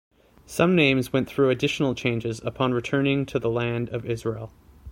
Some 0.47 0.75
names 0.75 1.13
went 1.13 1.29
through 1.29 1.51
additional 1.51 1.93
changes 1.93 2.41
upon 2.43 2.73
returning 2.73 3.23
to 3.27 3.37
the 3.37 3.51
Land 3.51 3.89
of 3.89 4.03
Israel. 4.03 4.51